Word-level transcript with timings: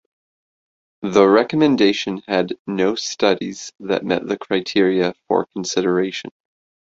The 1.03 1.27
recommendation 1.29 2.23
had 2.27 2.57
no 2.65 2.95
studies 2.95 3.71
that 3.81 4.03
met 4.03 4.25
the 4.25 4.35
criteria 4.35 5.13
for 5.27 5.45
consideration. 5.45 6.31